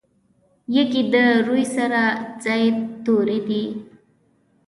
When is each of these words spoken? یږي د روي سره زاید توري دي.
یږي 0.75 1.01
د 1.13 1.15
روي 1.47 1.65
سره 1.75 2.01
زاید 2.43 2.77
توري 3.03 3.39
دي. 3.47 3.63